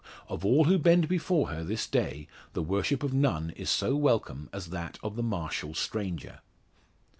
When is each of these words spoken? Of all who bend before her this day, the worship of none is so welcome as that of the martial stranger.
Of 0.29 0.43
all 0.43 0.63
who 0.63 0.79
bend 0.79 1.07
before 1.07 1.49
her 1.49 1.63
this 1.63 1.85
day, 1.85 2.27
the 2.53 2.63
worship 2.63 3.03
of 3.03 3.13
none 3.13 3.51
is 3.51 3.69
so 3.69 3.95
welcome 3.95 4.49
as 4.51 4.71
that 4.71 4.97
of 5.03 5.15
the 5.15 5.21
martial 5.21 5.75
stranger. 5.75 6.39